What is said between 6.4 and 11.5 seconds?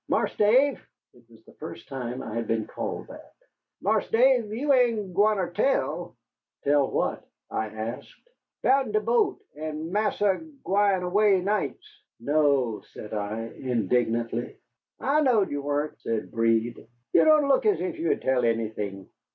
"Tell what?" I asked. "Bout'n de boat, and Marsa agwine away